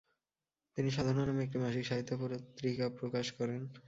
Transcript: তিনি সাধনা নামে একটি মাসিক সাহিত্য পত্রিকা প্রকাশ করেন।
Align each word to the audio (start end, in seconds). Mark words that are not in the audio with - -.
তিনি 0.77 0.89
সাধনা 0.91 1.21
নামে 1.21 1.41
একটি 1.43 1.57
মাসিক 1.63 1.83
সাহিত্য 1.87 2.11
পত্রিকা 2.21 2.85
প্রকাশ 2.99 3.25
করেন। 3.37 3.61